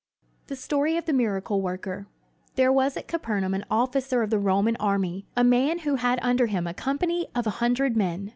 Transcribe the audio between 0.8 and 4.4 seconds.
OF THE MIRACLE WORKER There was at Capernaum an officer of the